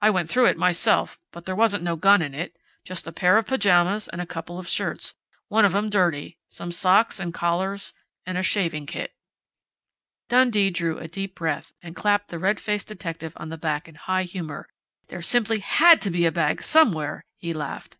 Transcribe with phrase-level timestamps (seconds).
[0.00, 2.56] I went through it myself, but there wasn't no gun in it.
[2.82, 5.14] Just a pair of pajamas and a couple of shirts,
[5.48, 7.92] one of 'em dirty, some socks and collars
[8.24, 9.12] and a shaving kit"
[10.30, 13.96] Dundee drew a deep breath, and clapped the red faced detective on the back in
[13.96, 14.66] high good humor.
[15.08, 17.98] "There simply had to be a bag somewhere!" he laughed.